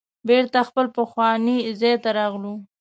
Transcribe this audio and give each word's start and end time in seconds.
بیرته 0.27 0.59
خپل 0.69 0.85
پخواني 0.97 1.57
ځای 1.79 1.95
ته 2.03 2.09
راغلو. 2.17 2.53